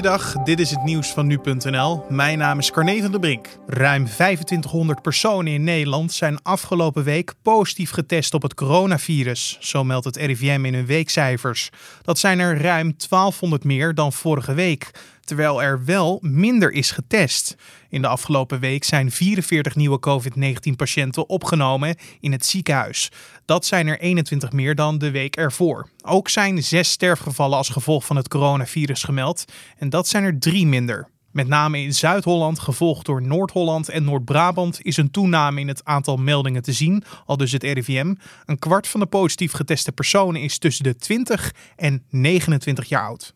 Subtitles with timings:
[0.00, 2.04] Goeiedag, dit is het nieuws van nu.nl.
[2.08, 3.46] Mijn naam is Carne van der Brink.
[3.66, 9.56] Ruim 2500 personen in Nederland zijn afgelopen week positief getest op het coronavirus.
[9.60, 11.70] Zo meldt het RIVM in hun weekcijfers.
[12.02, 14.90] Dat zijn er ruim 1200 meer dan vorige week
[15.30, 17.56] terwijl er wel minder is getest.
[17.88, 23.10] In de afgelopen week zijn 44 nieuwe COVID-19-patiënten opgenomen in het ziekenhuis.
[23.44, 25.88] Dat zijn er 21 meer dan de week ervoor.
[26.04, 29.44] Ook zijn zes sterfgevallen als gevolg van het coronavirus gemeld
[29.78, 31.08] en dat zijn er drie minder.
[31.30, 36.16] Met name in Zuid-Holland, gevolgd door Noord-Holland en Noord-Brabant, is een toename in het aantal
[36.16, 38.14] meldingen te zien, al dus het RIVM.
[38.44, 43.30] Een kwart van de positief geteste personen is tussen de 20 en 29 jaar oud.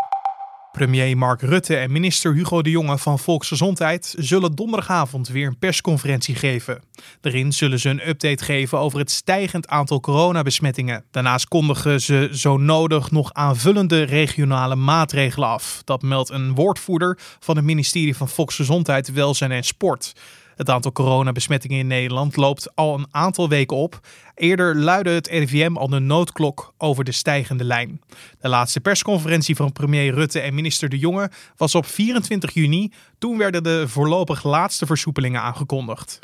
[0.74, 6.34] Premier Mark Rutte en minister Hugo de Jonge van Volksgezondheid zullen donderdagavond weer een persconferentie
[6.34, 6.82] geven.
[7.20, 11.04] Daarin zullen ze een update geven over het stijgend aantal coronabesmettingen.
[11.10, 15.82] Daarnaast kondigen ze zo nodig nog aanvullende regionale maatregelen af.
[15.84, 20.12] Dat meldt een woordvoerder van het ministerie van Volksgezondheid, Welzijn en Sport.
[20.56, 24.00] Het aantal coronabesmettingen in Nederland loopt al een aantal weken op.
[24.34, 28.00] Eerder luidde het RIVM al de noodklok over de stijgende lijn.
[28.40, 32.92] De laatste persconferentie van premier Rutte en minister De Jonge was op 24 juni.
[33.18, 36.18] Toen werden de voorlopig laatste versoepelingen aangekondigd.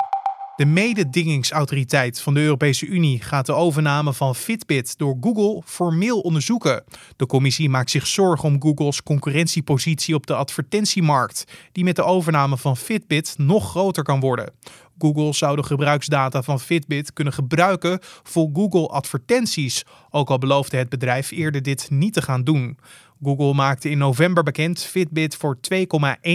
[0.61, 6.83] De mededingingsautoriteit van de Europese Unie gaat de overname van Fitbit door Google formeel onderzoeken.
[7.15, 12.57] De commissie maakt zich zorgen om Google's concurrentiepositie op de advertentiemarkt, die met de overname
[12.57, 14.53] van Fitbit nog groter kan worden.
[14.97, 20.89] Google zou de gebruiksdata van Fitbit kunnen gebruiken voor Google advertenties, ook al beloofde het
[20.89, 22.77] bedrijf eerder dit niet te gaan doen.
[23.23, 25.79] Google maakte in november bekend Fitbit voor 2,1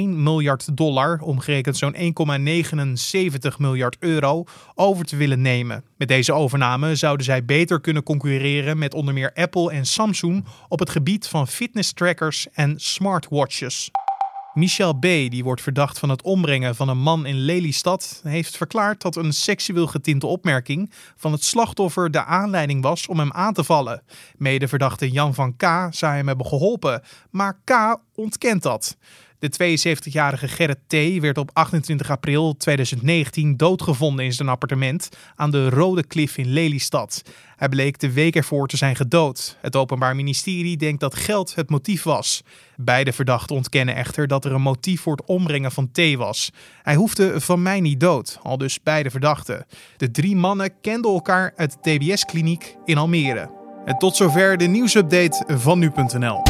[0.09, 5.85] miljard dollar, omgerekend zo'n 1,79 miljard euro, over te willen nemen.
[5.97, 10.79] Met deze overname zouden zij beter kunnen concurreren met onder meer Apple en Samsung op
[10.79, 13.91] het gebied van fitness trackers en smartwatches.
[14.57, 19.03] Michel B., die wordt verdacht van het ombrengen van een man in Lelystad, heeft verklaard
[19.03, 23.65] dat een seksueel getinte opmerking van het slachtoffer de aanleiding was om hem aan te
[23.65, 24.03] vallen.
[24.37, 25.63] Medeverdachte Jan van K.
[25.91, 27.99] zou hem hebben geholpen, maar K.
[28.15, 28.97] ontkent dat.
[29.39, 31.21] De 72-jarige Gerrit T.
[31.21, 37.23] werd op 28 april 2019 doodgevonden in zijn appartement aan de Rode Klif in Lelystad.
[37.57, 39.57] Hij bleek de week ervoor te zijn gedood.
[39.61, 42.43] Het Openbaar Ministerie denkt dat geld het motief was.
[42.77, 46.51] Beide verdachten ontkennen echter dat er een motief voor het ombrengen van T was.
[46.83, 49.67] Hij hoefde van mij niet dood, al dus beide verdachten.
[49.97, 53.51] De drie mannen kenden elkaar uit de TBS-kliniek in Almere.
[53.85, 56.43] En tot zover de nieuwsupdate van nu.nl.